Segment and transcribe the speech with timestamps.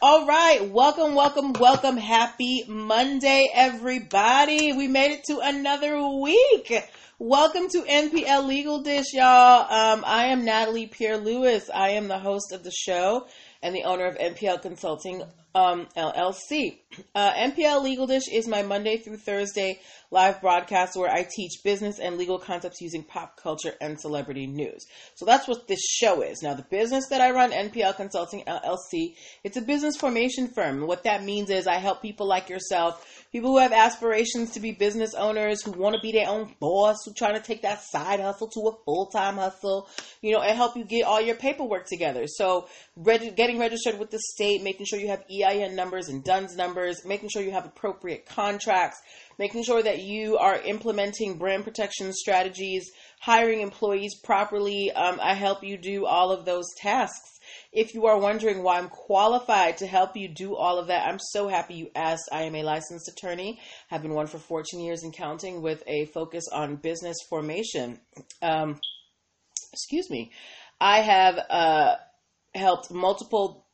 [0.00, 1.96] All right, welcome, welcome, welcome.
[1.96, 4.72] Happy Monday, everybody.
[4.72, 6.72] We made it to another week.
[7.18, 9.66] Welcome to NPL Legal Dish, y'all.
[9.68, 11.68] Um, I am Natalie Pierre Lewis.
[11.74, 13.26] I am the host of the show
[13.62, 15.22] and the owner of NPL Consulting
[15.54, 16.78] um, LLC.
[17.14, 19.80] Uh, NPL Legal Dish is my Monday through Thursday
[20.10, 24.86] live broadcast where I teach business and legal concepts using pop culture and celebrity news.
[25.14, 26.42] So that's what this show is.
[26.42, 30.86] Now, the business that I run, NPL Consulting LLC, it's a business formation firm.
[30.86, 34.72] What that means is I help people like yourself, people who have aspirations to be
[34.72, 38.20] business owners, who want to be their own boss, who trying to take that side
[38.20, 39.88] hustle to a full time hustle,
[40.22, 42.26] you know, and help you get all your paperwork together.
[42.26, 46.56] So, reg- getting registered with the state, making sure you have EIN numbers and DUNS
[46.56, 49.00] numbers, making sure you have appropriate contracts
[49.38, 52.90] making sure that you are implementing brand protection strategies,
[53.20, 54.90] hiring employees properly.
[54.92, 57.37] Um, I help you do all of those tasks.
[57.72, 61.18] If you are wondering why I'm qualified to help you do all of that, I'm
[61.18, 62.28] so happy you asked.
[62.32, 66.06] I am a licensed attorney, have been one for 14 years and counting with a
[66.06, 68.00] focus on business formation.
[68.42, 68.80] Um,
[69.72, 70.32] excuse me.
[70.80, 71.96] I have uh,
[72.54, 73.66] helped multiple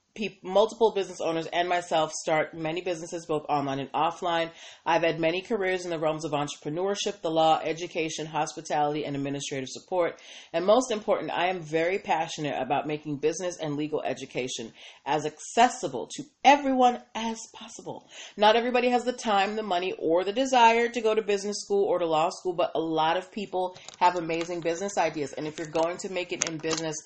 [0.43, 4.51] multiple business owners and myself start many businesses both online and offline.
[4.87, 9.69] I've had many careers in the realms of entrepreneurship, the law, education, hospitality, and administrative
[9.69, 10.21] support.
[10.53, 14.73] And most important, I am very passionate about making business and legal education
[15.05, 18.09] as accessible to everyone as possible.
[18.37, 21.85] Not everybody has the time, the money, or the desire to go to business school
[21.85, 25.33] or to law school, but a lot of people have amazing business ideas.
[25.33, 26.97] And if you're going to make it in business,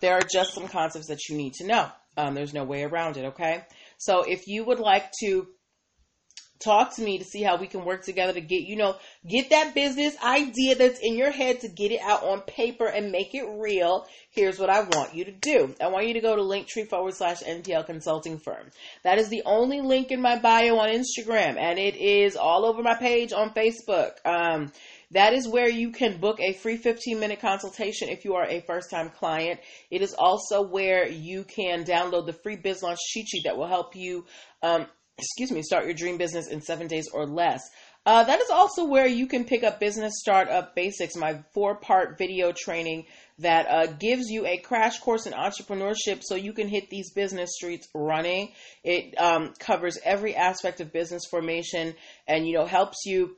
[0.00, 1.88] there are just some concepts that you need to know.
[2.16, 3.64] Um, there's no way around it, okay?
[3.98, 5.46] So if you would like to
[6.60, 8.96] talk to me to see how we can work together to get, you know,
[9.28, 13.12] get that business idea that's in your head to get it out on paper and
[13.12, 15.74] make it real, here's what I want you to do.
[15.80, 18.70] I want you to go to linktree forward slash NPL consulting firm.
[19.04, 22.82] That is the only link in my bio on Instagram and it is all over
[22.82, 24.14] my page on Facebook.
[24.24, 24.72] Um,
[25.12, 28.60] that is where you can book a free 15 minute consultation if you are a
[28.60, 29.60] first time client.
[29.90, 33.66] It is also where you can download the free biz launch cheat sheet that will
[33.68, 34.26] help you,
[34.62, 34.86] um,
[35.16, 37.62] excuse me, start your dream business in seven days or less.
[38.06, 42.16] Uh, that is also where you can pick up Business Startup Basics, my four part
[42.16, 43.04] video training
[43.38, 47.50] that uh, gives you a crash course in entrepreneurship so you can hit these business
[47.54, 48.52] streets running.
[48.82, 51.94] It um, covers every aspect of business formation
[52.26, 53.36] and, you know, helps you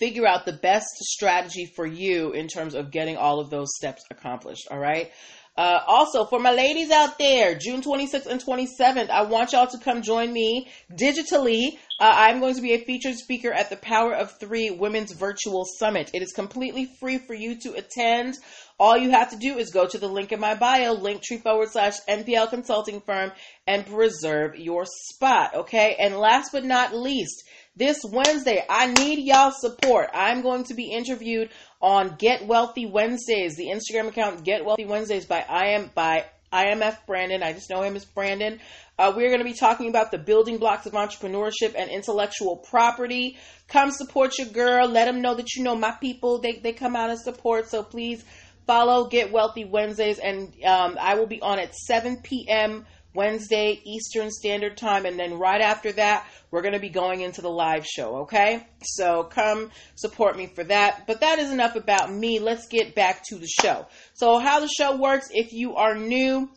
[0.00, 4.02] figure out the best strategy for you in terms of getting all of those steps
[4.10, 4.66] accomplished.
[4.70, 5.12] All right.
[5.56, 9.78] Uh, also, for my ladies out there, June 26th and 27th, I want y'all to
[9.78, 10.68] come join me
[10.98, 11.72] digitally.
[12.00, 15.66] Uh, I'm going to be a featured speaker at the Power of Three Women's Virtual
[15.78, 16.12] Summit.
[16.14, 18.36] It is completely free for you to attend.
[18.78, 21.68] All you have to do is go to the link in my bio, linktree forward
[21.70, 23.30] slash NPL consulting firm,
[23.66, 25.54] and reserve your spot.
[25.54, 25.96] Okay.
[26.00, 27.44] And last but not least,
[27.76, 30.10] this Wednesday, I need y'all support.
[30.12, 31.50] I'm going to be interviewed
[31.80, 36.98] on Get Wealthy Wednesdays, the Instagram account Get Wealthy Wednesdays by I am by IMF
[37.06, 37.42] Brandon.
[37.42, 38.60] I just know him as Brandon.
[38.98, 43.38] Uh, we're going to be talking about the building blocks of entrepreneurship and intellectual property.
[43.68, 44.86] Come support your girl.
[44.86, 46.38] Let them know that you know my people.
[46.38, 47.70] They they come out and support.
[47.70, 48.24] So please
[48.66, 52.84] follow Get Wealthy Wednesdays, and um, I will be on at 7 p.m.
[53.14, 55.06] Wednesday Eastern Standard Time.
[55.06, 58.66] And then right after that, we're going to be going into the live show, okay?
[58.82, 61.06] So come support me for that.
[61.06, 62.38] But that is enough about me.
[62.38, 63.86] Let's get back to the show.
[64.14, 66.48] So, how the show works if you are new,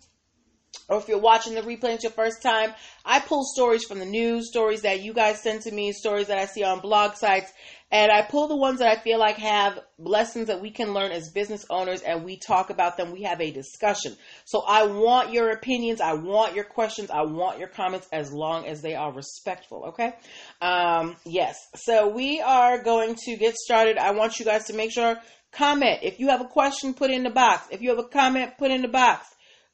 [0.90, 2.74] or if you're watching the replay it's your first time,
[3.06, 6.38] I pull stories from the news, stories that you guys send to me, stories that
[6.38, 7.52] I see on blog sites,
[7.94, 11.12] and I pull the ones that I feel like have lessons that we can learn
[11.12, 13.12] as business owners and we talk about them.
[13.12, 14.18] We have a discussion.
[14.46, 16.02] So I want your opinions.
[16.02, 17.12] I want your questions.
[17.12, 19.86] I want your comments as long as they are respectful.
[19.90, 20.12] Okay.
[20.60, 21.56] Um, yes.
[21.76, 24.00] So we are going to get started.
[24.00, 25.16] I want you guys to make sure
[25.52, 26.00] comment.
[26.02, 27.68] If you have a question, put in the box.
[27.70, 29.28] If you have a comment, put in the box.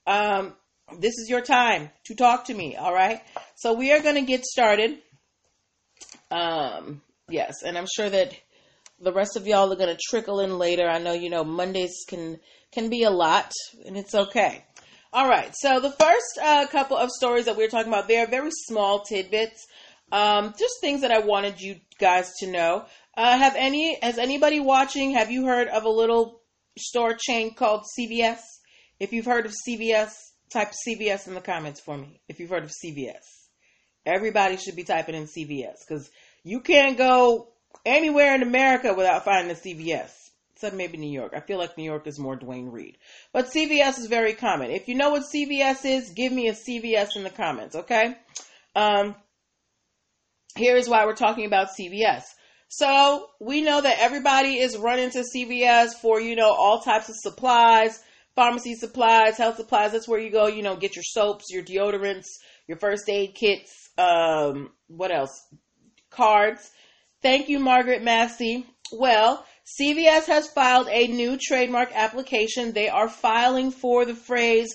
[0.06, 0.56] Um,
[1.00, 2.76] this is your time to talk to me.
[2.76, 3.22] All right.
[3.56, 4.98] So we are going to get started.
[6.30, 7.02] Um,
[7.32, 8.34] Yes, and I'm sure that
[9.00, 10.88] the rest of y'all are going to trickle in later.
[10.88, 12.40] I know you know Mondays can
[12.72, 13.52] can be a lot,
[13.86, 14.66] and it's okay.
[15.12, 18.18] All right, so the first uh, couple of stories that we are talking about, they
[18.18, 19.66] are very small tidbits,
[20.12, 22.86] um, just things that I wanted you guys to know.
[23.18, 25.12] Uh, have any has anybody watching?
[25.12, 26.42] Have you heard of a little
[26.78, 28.40] store chain called CVS?
[29.00, 30.12] If you've heard of CVS,
[30.52, 32.22] type CVS in the comments for me.
[32.28, 33.24] If you've heard of CVS,
[34.06, 36.10] everybody should be typing in CVS because
[36.44, 37.50] you can't go
[37.86, 40.12] anywhere in America without finding a CVS.
[40.54, 41.34] except maybe New York.
[41.36, 42.98] I feel like New York is more Duane Reade.
[43.32, 44.72] But CVS is very common.
[44.72, 48.18] If you know what CVS is, give me a CVS in the comments, okay?
[48.76, 49.16] Um,
[50.56, 52.24] here's why we're talking about CVS.
[52.68, 57.16] So we know that everybody is running to CVS for, you know, all types of
[57.16, 58.00] supplies,
[58.36, 59.94] pharmacy supplies, health supplies.
[59.94, 62.28] That's where you go, you know, get your soaps, your deodorants,
[62.68, 65.48] your first aid kits, um, what else?
[66.10, 66.72] Cards.
[67.22, 68.66] Thank you, Margaret Massey.
[68.92, 69.46] Well,
[69.80, 72.74] CVS has filed a new trademark application.
[72.74, 74.70] They are filing for the phrase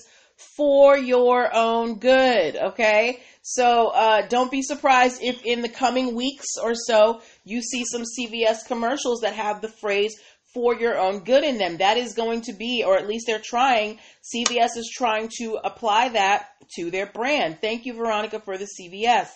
[0.55, 2.55] for your own good.
[2.55, 3.21] Okay.
[3.41, 8.03] So uh, don't be surprised if in the coming weeks or so you see some
[8.03, 10.15] CVS commercials that have the phrase
[10.53, 11.77] for your own good in them.
[11.77, 13.99] That is going to be, or at least they're trying,
[14.33, 16.47] CVS is trying to apply that
[16.77, 17.59] to their brand.
[17.61, 19.27] Thank you, Veronica, for the CVS.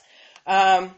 [0.48, 0.92] Um,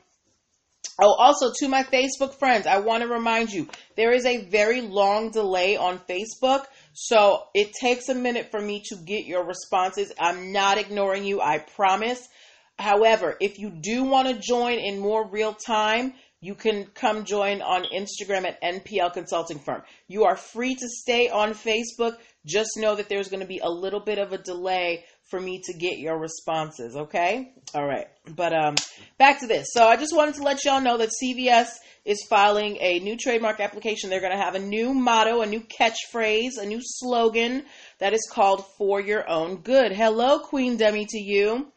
[1.03, 4.81] Oh, also to my Facebook friends, I want to remind you there is a very
[4.81, 6.65] long delay on Facebook.
[6.94, 10.12] So it takes a minute for me to get your responses.
[10.19, 12.30] I'm not ignoring you, I promise.
[12.77, 17.63] However, if you do want to join in more real time, you can come join
[17.63, 19.81] on Instagram at NPL Consulting Firm.
[20.07, 22.18] You are free to stay on Facebook.
[22.45, 25.61] Just know that there's going to be a little bit of a delay for me
[25.65, 27.53] to get your responses, okay?
[27.73, 28.07] All right.
[28.35, 28.75] But um
[29.17, 29.69] back to this.
[29.71, 31.69] So I just wanted to let y'all know that CVS
[32.05, 34.09] is filing a new trademark application.
[34.09, 37.63] They're going to have a new motto, a new catchphrase, a new slogan
[37.99, 39.93] that is called for your own good.
[39.93, 41.71] Hello Queen Demi to you.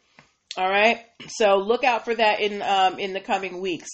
[0.56, 1.04] All right.
[1.28, 3.88] So look out for that in um in the coming weeks.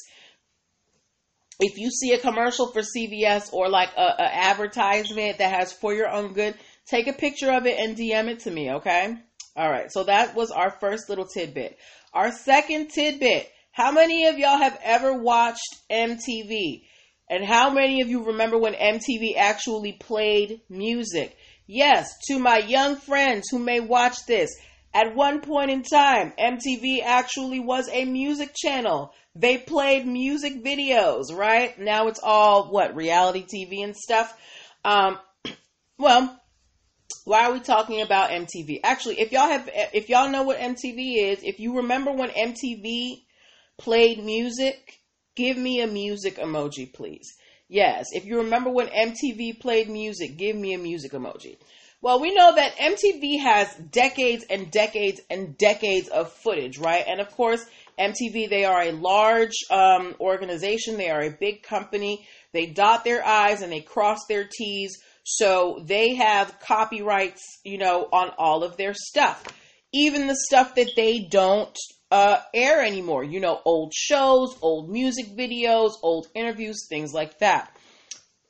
[1.62, 5.92] If you see a commercial for CVS or like a, a advertisement that has for
[5.92, 6.54] your own good,
[6.86, 9.18] take a picture of it and DM it to me, okay?
[9.56, 11.79] All right, so that was our first little tidbit.
[12.12, 16.82] Our second tidbit how many of y'all have ever watched MTV?
[17.29, 21.37] And how many of you remember when MTV actually played music?
[21.69, 24.50] Yes, to my young friends who may watch this,
[24.93, 29.14] at one point in time, MTV actually was a music channel.
[29.37, 31.79] They played music videos, right?
[31.79, 34.37] Now it's all what reality TV and stuff.
[34.85, 35.20] Um,
[35.99, 36.39] well,
[37.24, 38.80] why are we talking about MTV?
[38.84, 43.22] Actually, if y'all have, if y'all know what MTV is, if you remember when MTV
[43.78, 45.00] played music,
[45.36, 47.34] give me a music emoji, please.
[47.68, 51.56] Yes, if you remember when MTV played music, give me a music emoji.
[52.02, 57.04] Well, we know that MTV has decades and decades and decades of footage, right?
[57.06, 57.64] And of course,
[57.98, 62.26] MTV, they are a large um, organization, they are a big company.
[62.52, 68.08] They dot their I's and they cross their T's so they have copyrights, you know,
[68.12, 69.44] on all of their stuff.
[69.93, 71.76] Even the stuff that they don't
[72.11, 77.75] uh, air anymore, you know, old shows, old music videos, old interviews, things like that.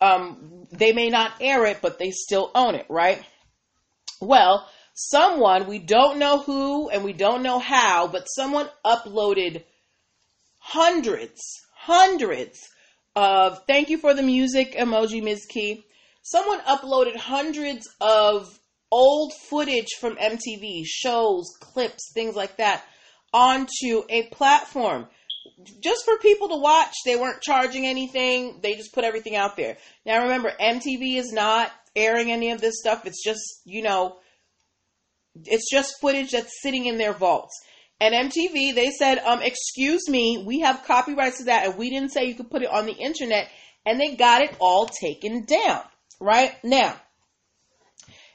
[0.00, 3.22] Um, they may not air it, but they still own it, right?
[4.20, 9.64] Well, someone, we don't know who and we don't know how, but someone uploaded
[10.58, 11.40] hundreds,
[11.74, 12.58] hundreds
[13.14, 15.46] of, thank you for the music emoji, Ms.
[15.46, 15.84] Key
[16.22, 18.58] someone uploaded hundreds of
[18.90, 22.84] old footage from MTV, shows, clips, things like that,
[23.32, 25.06] onto a platform
[25.82, 26.94] just for people to watch.
[27.04, 29.76] They weren't charging anything, they just put everything out there.
[30.04, 34.16] Now, remember, MTV is not airing any of this stuff, it's just, you know,
[35.44, 37.58] it's just footage that's sitting in their vaults.
[38.00, 42.12] And MTV, they said, um, excuse me, we have copyrights to that, and we didn't
[42.12, 43.48] say you could put it on the internet,
[43.84, 45.82] and they got it all taken down
[46.20, 46.52] right?
[46.62, 46.94] Now,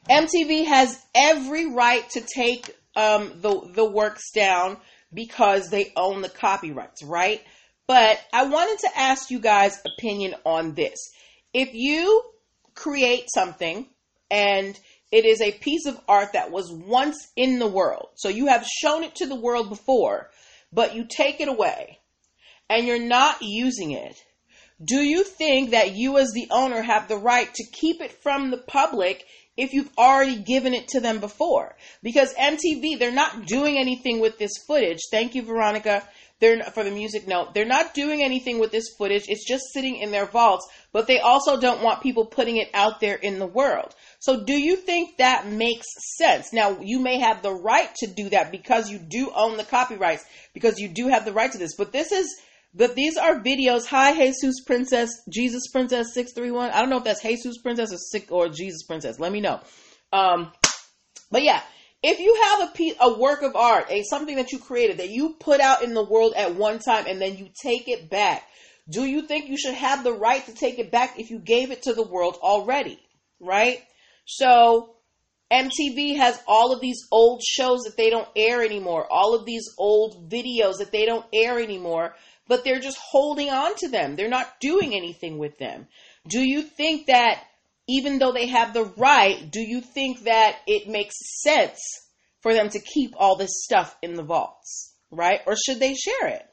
[0.10, 4.78] MTV has every right to take um, the the works down
[5.14, 7.42] because they own the copyrights, right?
[7.88, 10.98] But I wanted to ask you guys' opinion on this.
[11.54, 12.24] If you
[12.74, 13.88] create something
[14.30, 14.78] and
[15.12, 18.66] it is a piece of art that was once in the world, so you have
[18.66, 20.30] shown it to the world before,
[20.74, 22.00] but you take it away
[22.70, 24.16] and you're not using it,
[24.84, 28.52] do you think that you, as the owner, have the right to keep it from
[28.52, 31.76] the public if you've already given it to them before?
[32.04, 35.00] Because MTV, they're not doing anything with this footage.
[35.12, 36.04] Thank you, Veronica.
[36.42, 37.54] They're for the music note.
[37.54, 39.30] They're not doing anything with this footage.
[39.30, 43.00] It's just sitting in their vaults, but they also don't want people putting it out
[43.00, 43.96] there in the world.
[44.20, 46.52] So do you think that makes sense?
[46.52, 50.26] Now, you may have the right to do that because you do own the copyrights,
[50.54, 52.28] because you do have the right to this, but this is
[52.76, 53.86] but these are videos.
[53.88, 56.72] Hi, Jesus Princess, Jesus Princess six three one.
[56.72, 59.20] I don't know if that's Jesus Princess or sick or Jesus Princess.
[59.20, 59.62] Let me know.
[60.12, 60.52] Um,
[61.32, 61.62] but yeah,
[62.04, 65.10] if you have a piece, a work of art, a something that you created that
[65.10, 68.44] you put out in the world at one time, and then you take it back,
[68.90, 71.72] Do you think you should have the right to take it back if you gave
[71.72, 73.00] it to the world already?
[73.40, 73.82] Right?
[74.26, 74.96] So,
[75.52, 79.66] MTV has all of these old shows that they don't air anymore, all of these
[79.78, 82.16] old videos that they don't air anymore,
[82.48, 84.16] but they're just holding on to them.
[84.16, 85.88] They're not doing anything with them.
[86.28, 87.44] Do you think that
[87.88, 91.80] even though they have the right, do you think that it makes sense
[92.42, 95.42] for them to keep all this stuff in the vaults, right?
[95.46, 96.46] Or should they share it?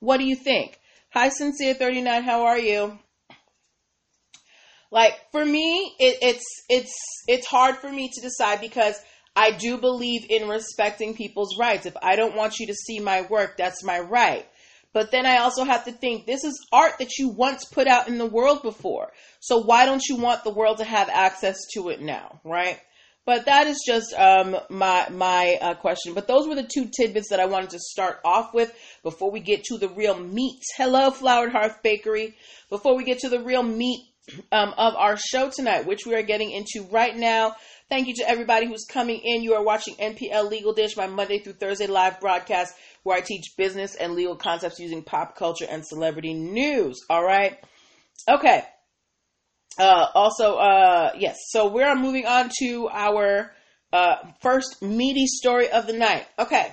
[0.00, 0.78] What do you think?
[1.10, 2.98] Hi, Sincere39, how are you?
[4.90, 6.94] Like for me, it, it's it's
[7.26, 8.94] it's hard for me to decide because
[9.34, 11.86] I do believe in respecting people's rights.
[11.86, 14.46] If I don't want you to see my work, that's my right.
[14.94, 18.08] But then I also have to think this is art that you once put out
[18.08, 19.12] in the world before.
[19.40, 22.80] So why don't you want the world to have access to it now, right?
[23.26, 26.14] But that is just um, my my uh, question.
[26.14, 28.72] But those were the two tidbits that I wanted to start off with
[29.02, 30.62] before we get to the real meat.
[30.76, 32.36] Hello, Flowered Hearth Bakery.
[32.70, 34.00] Before we get to the real meat
[34.52, 37.56] um, of our show tonight, which we are getting into right now.
[37.90, 39.42] Thank you to everybody who's coming in.
[39.42, 43.54] You are watching NPL Legal Dish, my Monday through Thursday live broadcast where I teach
[43.56, 47.00] business and legal concepts using pop culture and celebrity news.
[47.10, 47.58] All right.
[48.28, 48.62] Okay.
[49.78, 51.36] Uh, also, uh, yes.
[51.48, 53.52] So we're moving on to our
[53.92, 56.26] uh, first meaty story of the night.
[56.38, 56.72] Okay.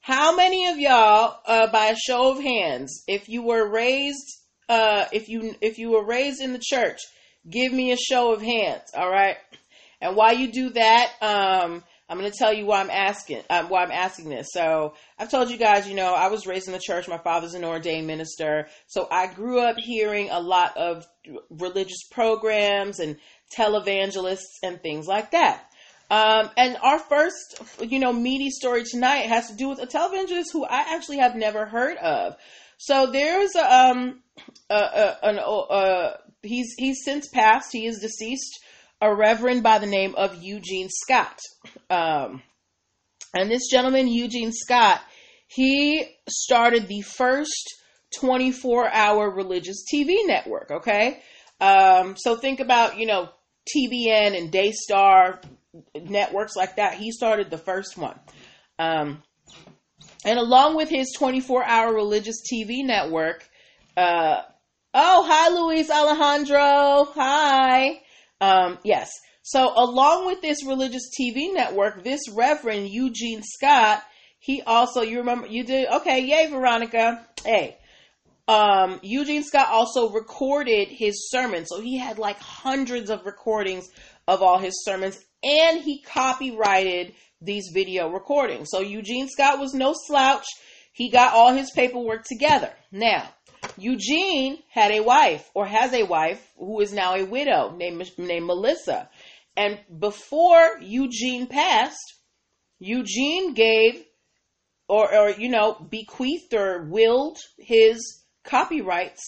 [0.00, 4.36] How many of y'all, uh, by a show of hands, if you were raised
[4.68, 6.98] uh, if you if you were raised in the church,
[7.48, 8.90] give me a show of hands.
[8.94, 9.36] All right.
[10.00, 13.68] And while you do that, um, I'm going to tell you why I'm asking um,
[13.68, 14.48] why I'm asking this.
[14.52, 17.08] So I've told you guys, you know, I was raised in the church.
[17.08, 21.06] My father's an ordained minister, so I grew up hearing a lot of
[21.50, 23.16] religious programs and
[23.56, 25.64] televangelists and things like that.
[26.08, 30.52] Um, and our first, you know, meaty story tonight has to do with a televangelist
[30.52, 32.36] who I actually have never heard of.
[32.78, 34.22] So there's um
[34.70, 36.10] an uh,
[36.42, 37.70] he's he's since passed.
[37.72, 38.60] He is deceased.
[39.00, 41.38] A reverend by the name of Eugene Scott.
[41.90, 42.42] Um,
[43.34, 45.00] and this gentleman, Eugene Scott,
[45.48, 47.74] he started the first
[48.18, 50.70] 24 hour religious TV network.
[50.70, 51.20] Okay.
[51.60, 53.28] Um, so think about, you know,
[53.74, 55.40] TBN and Daystar
[55.94, 56.94] networks like that.
[56.94, 58.18] He started the first one.
[58.78, 59.22] Um,
[60.24, 63.48] and along with his 24 hour religious TV network,
[63.96, 64.42] uh,
[64.94, 67.12] oh, hi, Luis Alejandro.
[67.14, 68.00] Hi.
[68.40, 69.10] Um, yes.
[69.42, 74.02] So along with this religious TV network, this Reverend Eugene Scott,
[74.38, 77.26] he also, you remember, you did, okay, yay, Veronica.
[77.44, 77.76] Hey.
[78.48, 81.68] Um, Eugene Scott also recorded his sermons.
[81.68, 83.88] So he had like hundreds of recordings
[84.28, 88.68] of all his sermons and he copyrighted these video recordings.
[88.70, 90.46] So Eugene Scott was no slouch.
[90.92, 92.72] He got all his paperwork together.
[92.90, 93.28] Now,
[93.78, 98.46] Eugene had a wife or has a wife who is now a widow named, named
[98.46, 99.08] Melissa.
[99.56, 102.14] And before Eugene passed,
[102.78, 104.04] Eugene gave
[104.88, 109.22] or, or, you know, bequeathed or willed his copyrights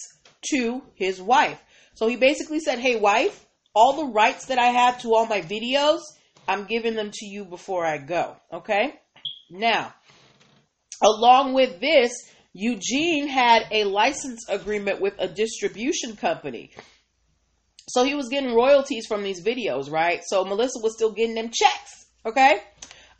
[0.51, 1.61] to his wife.
[1.95, 5.41] So he basically said, Hey, wife, all the rights that I have to all my
[5.41, 5.99] videos,
[6.47, 8.37] I'm giving them to you before I go.
[8.53, 8.93] Okay?
[9.51, 9.93] Now,
[11.03, 12.11] along with this,
[12.59, 16.71] Eugene had a license agreement with a distribution company.
[17.87, 20.21] So he was getting royalties from these videos, right?
[20.27, 22.05] So Melissa was still getting them checks.
[22.25, 22.61] Okay?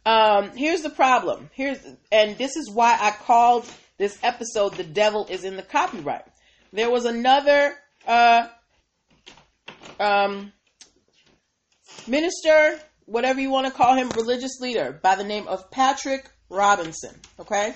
[0.05, 1.49] Um, here's the problem.
[1.53, 1.79] Here's
[2.11, 3.65] and this is why I called
[3.97, 6.25] this episode The Devil is in the Copyright.
[6.73, 8.47] There was another uh
[10.01, 10.51] um
[12.07, 17.15] minister whatever you want to call him, religious leader by the name of Patrick Robinson.
[17.39, 17.73] Okay?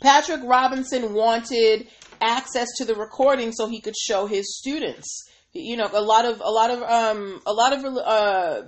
[0.00, 1.88] Patrick Robinson wanted
[2.20, 5.28] access to the recording so he could show his students.
[5.52, 8.62] You know, a lot of a lot of um a lot of uh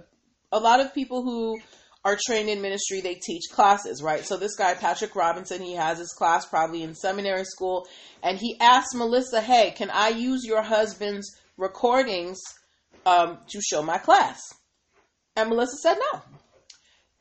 [0.52, 1.58] a lot of people who
[2.04, 4.25] are trained in ministry, they teach classes, right?
[4.25, 7.87] So this guy, Patrick Robinson, he has his class probably in seminary school,
[8.23, 12.40] and he asked Melissa, "Hey, can I use your husband's recordings
[13.04, 14.40] um, to show my class?"
[15.37, 16.23] And Melissa said no.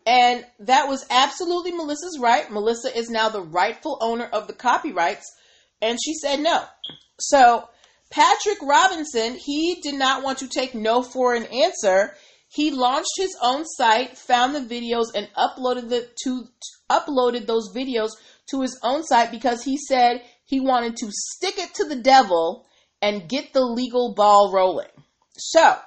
[0.07, 2.49] And that was absolutely Melissa's right.
[2.49, 5.29] Melissa is now the rightful owner of the copyrights.
[5.81, 6.63] And she said no.
[7.19, 7.67] So
[8.09, 12.15] Patrick Robinson, he did not want to take no for an answer.
[12.47, 16.45] He launched his own site, found the videos, and uploaded the to
[16.89, 18.11] uploaded those videos
[18.51, 22.65] to his own site because he said he wanted to stick it to the devil
[23.01, 24.87] and get the legal ball rolling.
[25.37, 25.77] So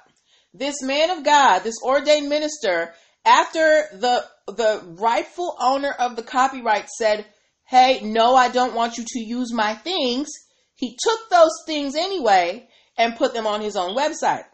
[0.53, 2.93] this man of God, this ordained minister,
[3.25, 7.25] after the the rightful owner of the copyright said,
[7.65, 10.29] "Hey, no, I don't want you to use my things."
[10.81, 14.45] he took those things anyway and put them on his own website.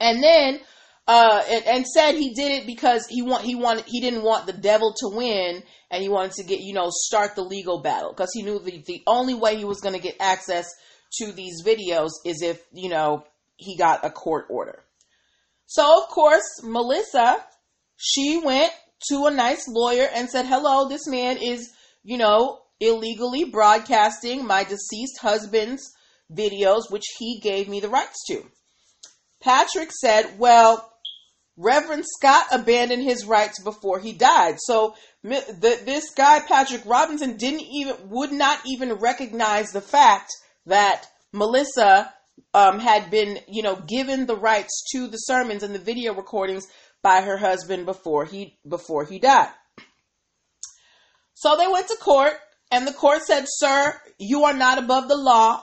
[0.00, 0.60] And then
[1.06, 4.46] uh, and, and, said he did it because he want he wanted he didn't want
[4.46, 8.10] the devil to win and he wanted to get you know start the legal battle
[8.10, 10.66] because he knew the the only way he was going to get access
[11.12, 13.24] to these videos is if you know
[13.56, 14.82] he got a court order.
[15.66, 17.44] So of course Melissa
[17.96, 18.72] she went
[19.10, 21.70] to a nice lawyer and said, "Hello, this man is
[22.02, 25.92] you know illegally broadcasting my deceased husband's
[26.32, 28.44] videos, which he gave me the rights to."
[29.40, 30.92] Patrick said, "Well."
[31.58, 34.56] Reverend Scott abandoned his rights before he died.
[34.58, 40.32] So the, this guy, Patrick Robinson, didn't even, would not even recognize the fact
[40.66, 42.12] that Melissa
[42.54, 46.66] um, had been, you know, given the rights to the sermons and the video recordings
[47.02, 49.50] by her husband before he, before he died.
[51.34, 52.32] So they went to court
[52.70, 55.62] and the court said, sir, you are not above the law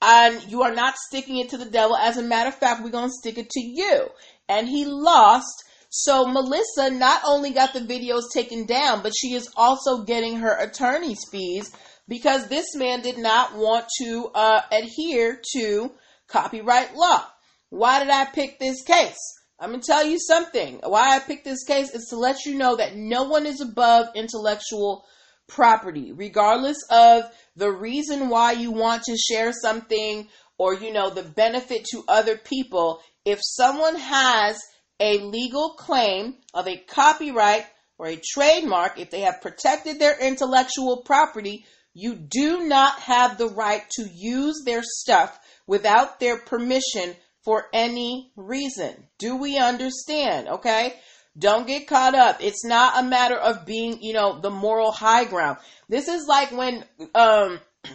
[0.00, 1.96] and you are not sticking it to the devil.
[1.96, 4.08] As a matter of fact, we're going to stick it to you
[4.48, 5.64] and he lost.
[5.90, 10.58] So Melissa not only got the videos taken down, but she is also getting her
[10.58, 11.70] attorney's fees
[12.08, 15.92] because this man did not want to uh, adhere to
[16.28, 17.24] copyright law.
[17.70, 19.18] Why did I pick this case?
[19.58, 20.80] I'm going to tell you something.
[20.84, 24.08] Why I picked this case is to let you know that no one is above
[24.14, 25.04] intellectual
[25.48, 27.24] property, regardless of
[27.56, 32.36] the reason why you want to share something or, you know, the benefit to other
[32.36, 34.58] people if someone has
[35.00, 37.66] a legal claim of a copyright
[37.98, 41.64] or a trademark, if they have protected their intellectual property,
[41.94, 48.32] you do not have the right to use their stuff without their permission for any
[48.36, 49.06] reason.
[49.18, 50.48] Do we understand?
[50.48, 50.94] Okay.
[51.38, 52.38] Don't get caught up.
[52.40, 55.58] It's not a matter of being, you know, the moral high ground.
[55.88, 56.84] This is like when
[57.14, 57.60] um,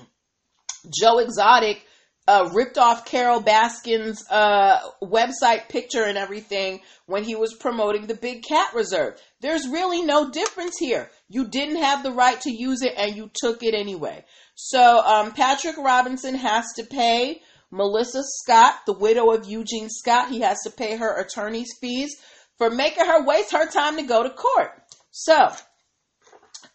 [1.01, 1.85] Joe Exotic
[2.27, 8.13] uh, ripped off Carole Baskin's uh, website picture and everything when he was promoting the
[8.13, 9.19] Big Cat Reserve.
[9.41, 11.09] There's really no difference here.
[11.29, 14.25] You didn't have the right to use it and you took it anyway.
[14.55, 20.41] So um, Patrick Robinson has to pay Melissa Scott, the widow of Eugene Scott, he
[20.41, 22.15] has to pay her attorney's fees
[22.57, 24.71] for making her waste her time to go to court.
[25.11, 25.51] So,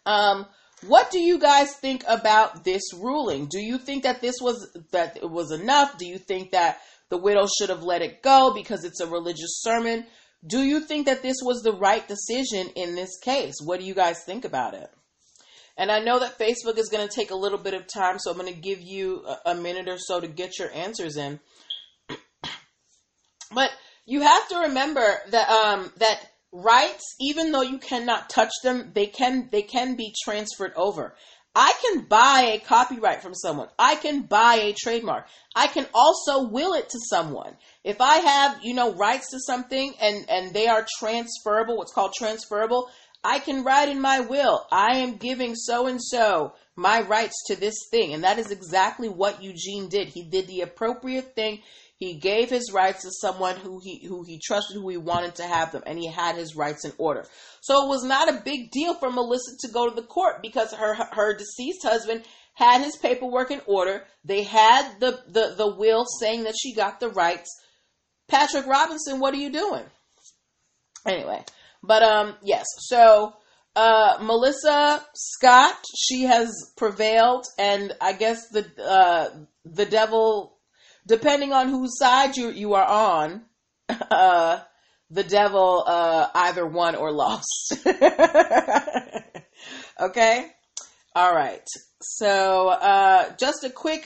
[0.05, 0.45] um,
[0.87, 3.47] what do you guys think about this ruling?
[3.47, 5.97] Do you think that this was that it was enough?
[5.97, 9.61] Do you think that the widow should have let it go because it's a religious
[9.61, 10.05] sermon?
[10.45, 13.55] Do you think that this was the right decision in this case?
[13.63, 14.89] What do you guys think about it?
[15.77, 18.31] And I know that Facebook is going to take a little bit of time, so
[18.31, 21.39] I'm going to give you a, a minute or so to get your answers in.
[23.53, 23.71] but
[24.05, 26.19] you have to remember that um, that
[26.51, 31.15] rights, even though you cannot touch them, they can they can be transferred over.
[31.55, 33.69] I can buy a copyright from someone.
[33.79, 35.27] I can buy a trademark.
[35.55, 37.55] I can also will it to someone.
[37.83, 42.13] If I have, you know, rights to something and and they are transferable, what's called
[42.13, 42.89] transferable,
[43.23, 47.55] I can write in my will, I am giving so and so my rights to
[47.55, 48.13] this thing.
[48.13, 50.09] And that is exactly what Eugene did.
[50.09, 51.61] He did the appropriate thing.
[51.97, 55.43] He gave his rights to someone who he who he trusted, who he wanted to
[55.43, 57.25] have them, and he had his rights in order.
[57.61, 60.73] So it was not a big deal for Melissa to go to the court because
[60.73, 64.03] her her deceased husband had his paperwork in order.
[64.25, 67.49] They had the the, the will saying that she got the rights.
[68.27, 69.83] Patrick Robinson, what are you doing?
[71.07, 71.43] Anyway,
[71.81, 73.35] but um yes, so
[73.75, 79.29] uh, Melissa Scott, she has prevailed, and I guess the uh,
[79.65, 80.54] the devil
[81.05, 83.43] depending on whose side you you are on,
[83.89, 84.59] uh,
[85.09, 87.77] the devil uh, either won or lost.
[89.99, 90.47] okay,
[91.15, 91.67] all right.
[92.01, 94.05] So uh, just a quick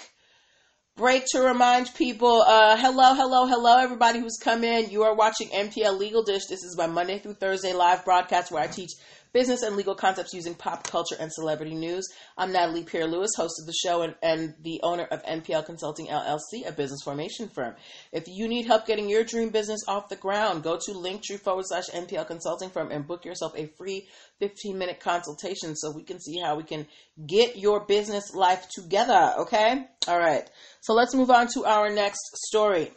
[1.00, 5.48] break to remind people uh, hello hello hello everybody who's come in you are watching
[5.48, 8.92] NPL legal dish this is my monday through thursday live broadcast where i teach
[9.32, 12.08] business and legal concepts using pop culture and celebrity news.
[12.38, 16.08] I'm Natalie Pierre Lewis, host of the show and, and the owner of NPL Consulting
[16.08, 17.76] LLC, a business formation firm.
[18.12, 21.66] If you need help getting your dream business off the ground, go to linktree forward
[21.68, 24.08] slash NPL Consulting Firm and book yourself a free
[24.40, 26.88] 15 minute consultation so we can see how we can
[27.28, 29.34] get your business life together.
[29.40, 29.86] Okay?
[30.08, 30.50] All right.
[30.82, 32.92] So let's move on to our next story.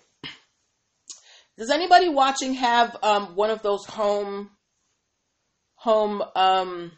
[1.58, 4.50] Does anybody watching have um, one of those home
[5.82, 6.92] home um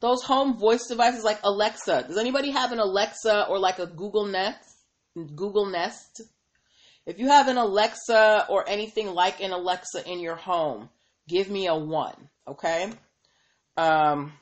[0.00, 2.06] those home voice devices like Alexa.
[2.08, 4.58] Does anybody have an Alexa or like a Google Nest?
[5.14, 6.22] Google Nest?
[7.06, 10.88] If you have an Alexa or anything like an Alexa in your home,
[11.28, 12.90] give me a one, okay?
[13.76, 14.32] Um,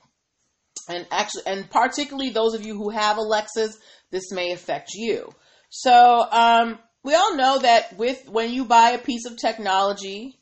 [0.88, 3.78] and actually, and particularly those of you who have Alexas,
[4.11, 5.28] this may affect you.
[5.70, 10.38] So, um, we all know that with when you buy a piece of technology,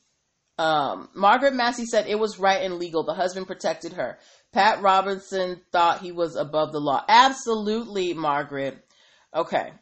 [0.59, 3.05] um, Margaret Massey said it was right and legal.
[3.05, 4.19] The husband protected her.
[4.53, 7.05] Pat Robinson thought he was above the law.
[7.09, 8.79] Absolutely, Margaret.
[9.35, 9.73] Okay.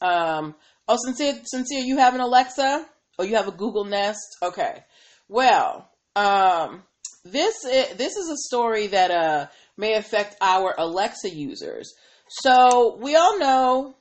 [0.00, 0.54] Um,
[0.88, 2.86] oh, sincere, sincere, you have an Alexa?
[3.18, 4.36] Oh, you have a Google Nest?
[4.42, 4.84] Okay.
[5.28, 6.82] Well, um,
[7.24, 11.92] this is, this is a story that uh, may affect our Alexa users.
[12.28, 13.96] So we all know,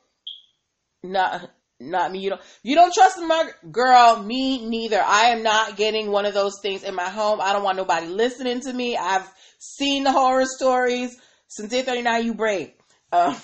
[1.04, 1.49] not
[1.80, 2.20] not me.
[2.20, 4.22] You don't you don't trust my girl.
[4.24, 5.02] Me neither.
[5.02, 7.42] I am not getting one of those things in my home.
[7.42, 8.98] I don't want nobody listening to me.
[8.98, 11.18] I've seen the horror stories.
[11.48, 12.72] Since 39, you brave.
[13.12, 13.38] Uh,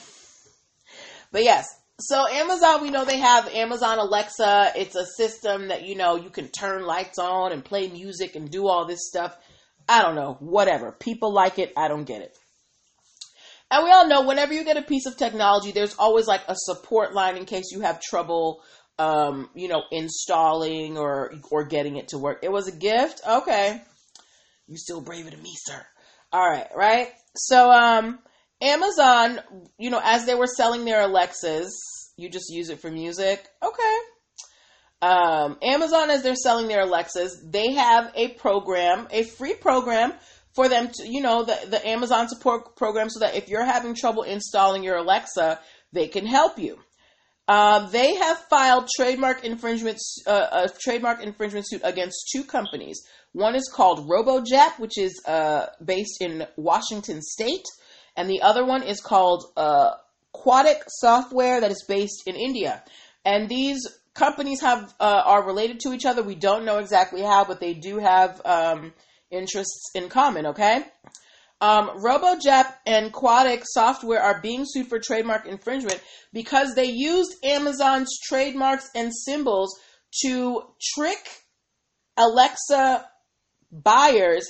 [1.32, 1.67] but yes,
[2.00, 4.74] so Amazon, we know they have Amazon Alexa.
[4.76, 8.50] It's a system that you know you can turn lights on and play music and
[8.50, 9.38] do all this stuff.
[9.88, 10.91] I don't know, whatever.
[10.91, 11.74] People like it.
[11.78, 12.38] I don't get it.
[13.71, 16.55] And we all know whenever you get a piece of technology, there's always like a
[16.55, 18.62] support line in case you have trouble,
[18.99, 22.39] um, you know, installing or or getting it to work.
[22.43, 23.81] It was a gift, okay.
[24.67, 25.86] You still braver than me, sir.
[26.34, 27.07] All right, right.
[27.36, 28.19] So, um,
[28.62, 29.39] Amazon,
[29.77, 31.71] you know, as they were selling their Alexas,
[32.17, 33.97] you just use it for music, okay.
[35.01, 40.13] Um, Amazon, as they're selling their Alexas, they have a program, a free program
[40.54, 43.96] for them to, you know, the, the Amazon support program so that if you're having
[43.96, 45.60] trouble installing your Alexa,
[45.94, 46.80] they can help you.
[47.48, 53.02] Uh, they have filed trademark infringement, uh, a trademark infringement suit against two companies.
[53.34, 57.66] One is called RoboJap, which is uh, based in Washington State,
[58.16, 59.92] and the other one is called uh,
[60.88, 62.84] Software, that is based in India.
[63.26, 66.24] And these companies have uh, are related to each other.
[66.24, 68.94] We don't know exactly how, but they do have um,
[69.32, 70.86] interests in common, okay?
[71.62, 76.02] Um, RoboJap and Quadic Software are being sued for trademark infringement
[76.34, 79.80] because they used Amazon's trademarks and symbols
[80.24, 80.63] to
[80.96, 81.20] trick
[82.17, 83.06] Alexa
[83.72, 84.46] buyers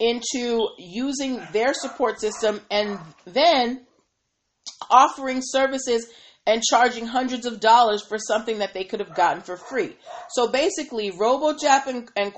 [0.00, 3.86] into using their support system and then
[4.90, 6.06] offering services
[6.46, 9.96] and charging hundreds of dollars for something that they could have gotten for free.
[10.30, 12.34] So basically, RoboJap and, and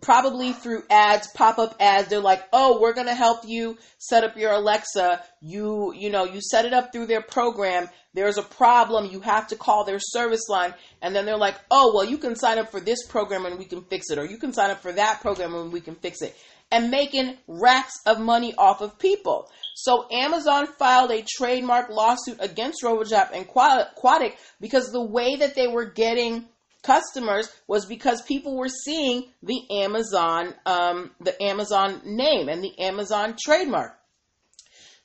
[0.00, 4.36] probably through ads, pop-up ads, they're like, "Oh, we're going to help you set up
[4.36, 5.22] your Alexa.
[5.40, 7.88] You, you know, you set it up through their program.
[8.14, 11.92] There's a problem, you have to call their service line." And then they're like, "Oh,
[11.94, 14.38] well, you can sign up for this program and we can fix it or you
[14.38, 16.36] can sign up for that program and we can fix it."
[16.72, 19.48] And making racks of money off of people.
[19.74, 25.68] So Amazon filed a trademark lawsuit against RoboJap and Quadic because the way that they
[25.68, 26.48] were getting
[26.86, 33.34] customers was because people were seeing the Amazon, um, the Amazon name and the Amazon
[33.44, 33.98] trademark.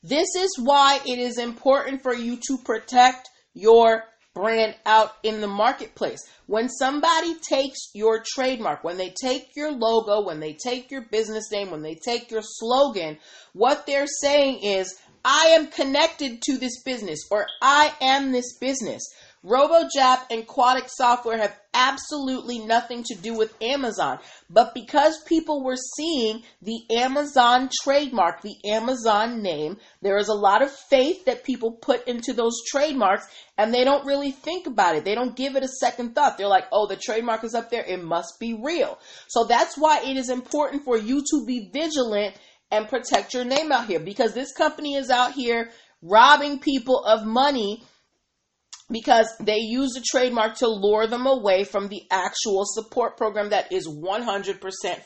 [0.03, 5.47] This is why it is important for you to protect your brand out in the
[5.47, 6.21] marketplace.
[6.47, 11.51] When somebody takes your trademark, when they take your logo, when they take your business
[11.51, 13.17] name, when they take your slogan,
[13.53, 19.03] what they're saying is, I am connected to this business or I am this business.
[19.43, 24.19] RoboJap and Quadic Software have absolutely nothing to do with Amazon.
[24.51, 30.61] But because people were seeing the Amazon trademark, the Amazon name, there is a lot
[30.61, 33.25] of faith that people put into those trademarks
[33.57, 35.05] and they don't really think about it.
[35.05, 36.37] They don't give it a second thought.
[36.37, 37.83] They're like, oh, the trademark is up there.
[37.83, 38.99] It must be real.
[39.27, 42.35] So that's why it is important for you to be vigilant
[42.69, 47.25] and protect your name out here because this company is out here robbing people of
[47.25, 47.83] money
[48.91, 53.71] because they use the trademark to lure them away from the actual support program that
[53.71, 54.59] is 100%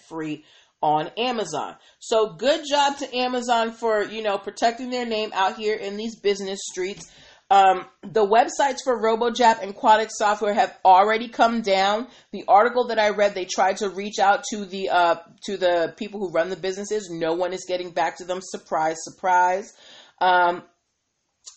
[0.10, 0.44] free
[0.82, 1.76] on Amazon.
[2.00, 6.20] So good job to Amazon for, you know, protecting their name out here in these
[6.20, 7.12] business streets.
[7.52, 12.08] Um, the websites for RoboJap and Quadic Software have already come down.
[12.32, 15.94] The article that I read, they tried to reach out to the uh, to the
[15.96, 17.10] people who run the businesses.
[17.12, 18.40] No one is getting back to them.
[18.42, 19.74] Surprise, surprise.
[20.20, 20.64] Um,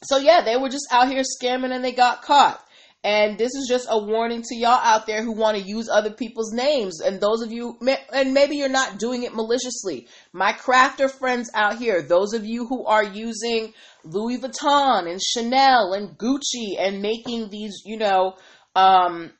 [0.05, 2.63] so yeah, they were just out here scamming and they got caught.
[3.05, 6.11] And this is just a warning to y'all out there who want to use other
[6.11, 7.01] people's names.
[7.01, 7.79] And those of you,
[8.13, 10.09] and maybe you're not doing it maliciously.
[10.33, 13.73] My crafter friends out here, those of you who are using
[14.05, 18.35] Louis Vuitton and Chanel and Gucci and making these, you know,
[18.75, 19.31] um,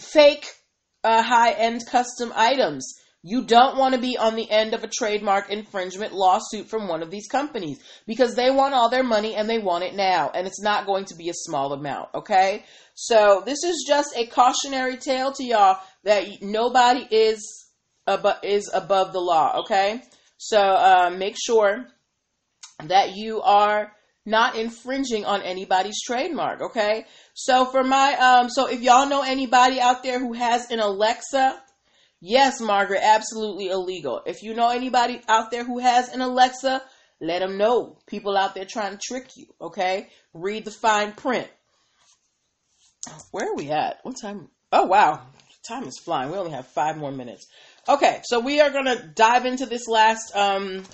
[0.00, 0.46] fake
[1.02, 2.94] uh, high end custom items.
[3.26, 7.02] You don't want to be on the end of a trademark infringement lawsuit from one
[7.02, 10.30] of these companies because they want all their money and they want it now.
[10.34, 12.66] And it's not going to be a small amount, okay?
[12.94, 17.66] So this is just a cautionary tale to y'all that nobody is,
[18.06, 20.02] ab- is above the law, okay?
[20.36, 21.86] So uh, make sure
[22.84, 23.90] that you are
[24.26, 26.60] not infringing on anybody's trademark.
[26.60, 27.06] Okay.
[27.32, 31.60] So for my um, so if y'all know anybody out there who has an Alexa,
[32.24, 34.22] yes, Margaret, absolutely illegal.
[34.26, 36.82] If you know anybody out there who has an Alexa,
[37.20, 37.98] let them know.
[38.06, 39.46] People out there trying to trick you.
[39.60, 40.08] Okay.
[40.32, 41.48] Read the fine print.
[43.30, 43.98] Where are we at?
[44.02, 44.48] What time?
[44.72, 45.20] Oh wow,
[45.68, 46.30] time is flying.
[46.30, 47.46] We only have five more minutes.
[47.88, 50.84] Okay, so we are gonna dive into this last um,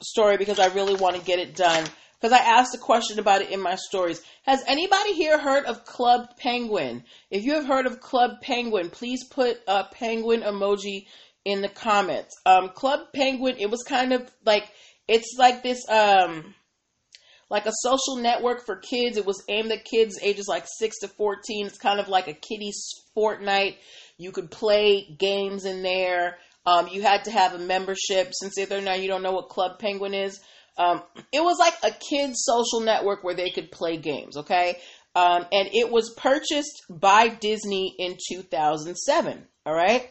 [0.00, 1.84] story because I really want to get it done.
[2.20, 4.22] Because I asked a question about it in my stories.
[4.42, 7.04] Has anybody here heard of Club Penguin?
[7.30, 11.06] If you have heard of Club Penguin, please put a penguin emoji
[11.44, 12.34] in the comments.
[12.44, 14.68] Um, Club Penguin, it was kind of like
[15.06, 16.54] it's like this um
[17.50, 19.16] like a social network for kids.
[19.16, 21.66] It was aimed at kids ages like 6 to 14.
[21.66, 22.72] It's kind of like a kiddie
[23.16, 23.76] Fortnite.
[24.18, 26.38] You could play games in there.
[26.66, 28.32] Um, you had to have a membership.
[28.32, 30.40] Since if they're now you don't know what Club Penguin is,
[30.76, 34.36] um, it was like a kids social network where they could play games.
[34.36, 34.78] Okay,
[35.14, 39.46] um, and it was purchased by Disney in 2007.
[39.64, 40.10] All right,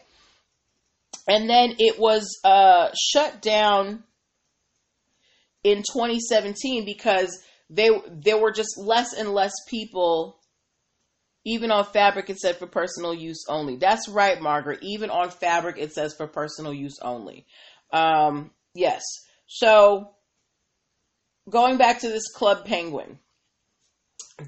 [1.28, 4.04] and then it was uh, shut down
[5.64, 7.38] in 2017 because
[7.70, 10.38] they there were just less and less people
[11.44, 15.76] even on fabric it said for personal use only that's right margaret even on fabric
[15.78, 17.46] it says for personal use only
[17.92, 19.02] um, yes
[19.46, 20.10] so
[21.48, 23.18] going back to this club penguin.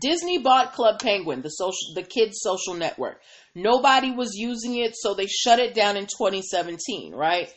[0.00, 3.20] Disney bought club penguin the social the kids social network.
[3.54, 7.52] Nobody was using it so they shut it down in 2017 right?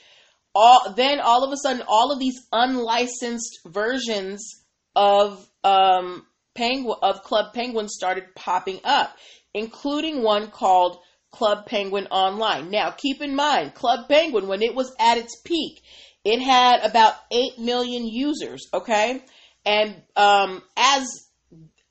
[0.54, 4.64] All then all of a sudden all of these unlicensed versions
[4.96, 9.16] of um penguin of club penguin started popping up
[9.54, 11.00] including one called
[11.32, 12.70] club penguin online.
[12.70, 15.82] Now keep in mind club penguin when it was at its peak
[16.28, 19.24] it had about 8 million users okay
[19.66, 21.08] and um as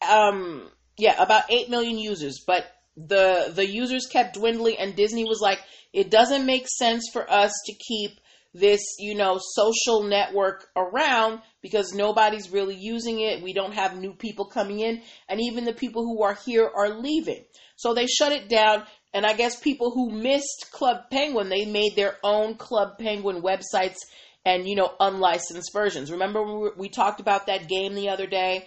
[0.06, 5.40] um yeah about 8 million users but the the users kept dwindling and disney was
[5.40, 5.60] like
[5.92, 8.20] it doesn't make sense for us to keep
[8.56, 13.42] this, you know, social network around because nobody's really using it.
[13.42, 16.98] We don't have new people coming in, and even the people who are here are
[16.98, 17.44] leaving.
[17.76, 18.84] So they shut it down.
[19.12, 23.98] And I guess people who missed Club Penguin, they made their own Club Penguin websites
[24.46, 26.10] and, you know, unlicensed versions.
[26.10, 28.66] Remember we, talked about that game the other day?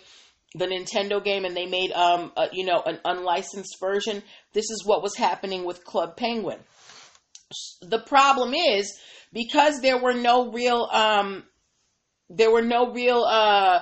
[0.55, 4.23] the Nintendo game and they made um a, you know an unlicensed version.
[4.51, 6.57] This is what was happening with Club Penguin.
[7.83, 8.97] The problem is
[9.31, 11.43] because there were no real um,
[12.29, 13.81] there were no real uh,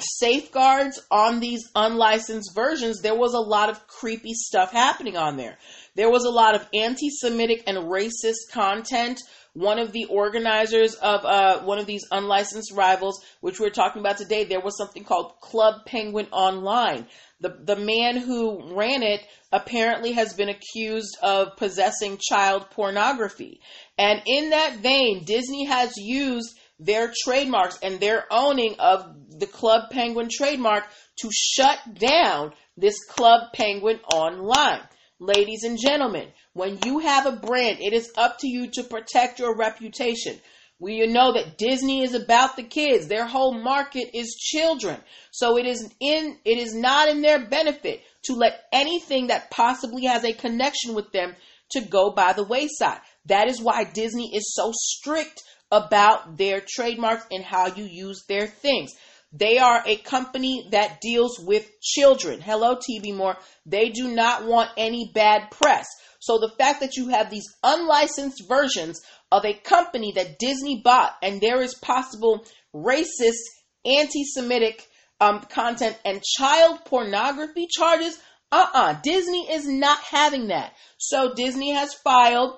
[0.00, 3.00] safeguards on these unlicensed versions.
[3.00, 5.58] There was a lot of creepy stuff happening on there.
[5.94, 9.20] There was a lot of anti-Semitic and racist content.
[9.54, 14.16] One of the organizers of uh, one of these unlicensed rivals, which we're talking about
[14.16, 17.06] today, there was something called Club Penguin Online.
[17.40, 19.20] The the man who ran it
[19.52, 23.60] apparently has been accused of possessing child pornography.
[23.98, 29.04] And in that vein, Disney has used their trademarks and their owning of
[29.38, 30.84] the Club Penguin trademark
[31.20, 34.80] to shut down this Club Penguin online.
[35.18, 39.38] Ladies and gentlemen, when you have a brand, it is up to you to protect
[39.38, 40.38] your reputation.
[40.78, 43.06] We know that Disney is about the kids.
[43.06, 45.00] Their whole market is children.
[45.30, 50.06] So it is in it is not in their benefit to let anything that possibly
[50.06, 51.36] has a connection with them
[51.70, 53.00] to go by the wayside.
[53.26, 58.46] That is why Disney is so strict about their trademarks and how you use their
[58.46, 58.92] things.
[59.32, 62.40] They are a company that deals with children.
[62.40, 63.38] Hello, TV More.
[63.64, 65.86] They do not want any bad press.
[66.22, 69.00] So the fact that you have these unlicensed versions
[69.32, 73.42] of a company that Disney bought and there is possible racist,
[73.84, 74.86] anti Semitic
[75.20, 78.16] um, content and child pornography charges,
[78.52, 78.82] uh uh-uh.
[78.82, 80.74] uh Disney is not having that.
[80.96, 82.56] So Disney has filed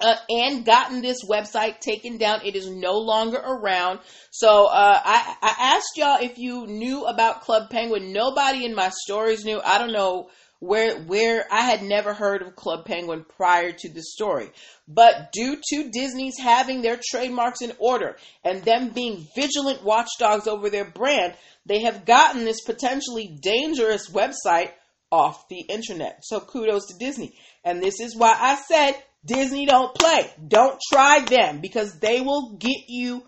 [0.00, 2.40] uh, and gotten this website taken down.
[2.42, 3.98] It is no longer around.
[4.30, 8.14] So uh, I, I asked y'all if you knew about Club Penguin.
[8.14, 9.60] Nobody in my stories knew.
[9.62, 10.30] I don't know
[10.62, 14.48] where where I had never heard of Club Penguin prior to the story.
[14.86, 20.70] But due to Disney's having their trademarks in order and them being vigilant watchdogs over
[20.70, 21.34] their brand,
[21.66, 24.70] they have gotten this potentially dangerous website
[25.10, 26.20] off the internet.
[26.22, 27.36] So kudos to Disney.
[27.64, 28.92] And this is why I said
[29.26, 30.30] Disney don't play.
[30.46, 33.24] Don't try them because they will get you,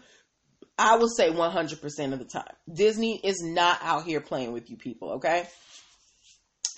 [0.79, 2.55] I will say 100% of the time.
[2.73, 5.49] Disney is not out here playing with you people, okay?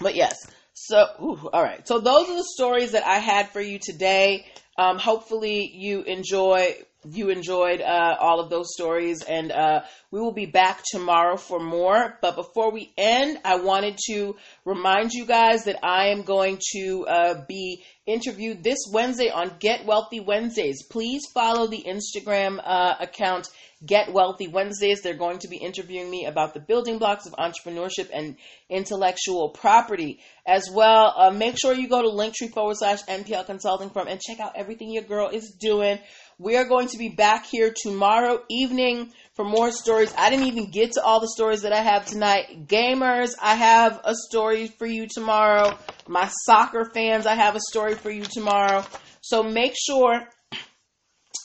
[0.01, 1.87] But yes, so, ooh, all right.
[1.89, 4.47] So those are the stories that I had for you today.
[4.79, 6.77] Um, hopefully you enjoy
[7.11, 9.23] you enjoyed uh, all of those stories.
[9.23, 12.19] And uh, we will be back tomorrow for more.
[12.21, 17.07] But before we end, I wanted to remind you guys that I am going to
[17.09, 20.85] uh, be interviewed this Wednesday on Get Wealthy Wednesdays.
[20.91, 23.49] Please follow the Instagram uh, account
[23.85, 25.03] Get Wealthy Wednesdays.
[25.03, 28.37] They're going to be interviewing me about the building blocks of entrepreneurship and
[28.71, 30.21] intellectual property.
[30.47, 34.21] As well, uh, make sure you go to linktree forward slash NPL consulting firm and
[34.21, 35.99] check out everything your girl is doing.
[36.39, 40.13] We are going to be back here tomorrow evening for more stories.
[40.19, 42.67] I didn't even get to all the stories that I have tonight.
[42.67, 45.79] Gamers, I have a story for you tomorrow.
[46.07, 48.85] My soccer fans, I have a story for you tomorrow.
[49.23, 50.29] So make sure.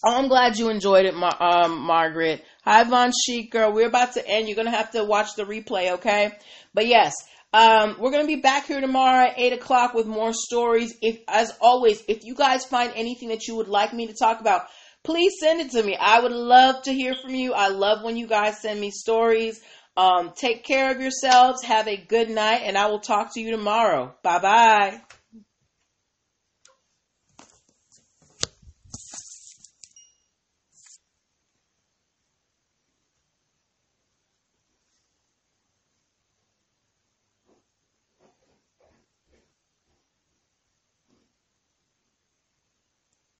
[0.03, 2.43] Oh, I'm glad you enjoyed it, um, Margaret.
[2.63, 3.71] Hi, Von Chic girl.
[3.71, 4.47] We're about to end.
[4.47, 6.31] You're gonna have to watch the replay, okay?
[6.73, 7.13] But yes,
[7.53, 10.95] um, we're gonna be back here tomorrow at eight o'clock with more stories.
[11.03, 14.41] If, as always, if you guys find anything that you would like me to talk
[14.41, 14.63] about,
[15.03, 15.95] please send it to me.
[15.95, 17.53] I would love to hear from you.
[17.53, 19.61] I love when you guys send me stories.
[19.97, 21.63] Um, take care of yourselves.
[21.63, 24.15] Have a good night, and I will talk to you tomorrow.
[24.23, 25.01] Bye bye.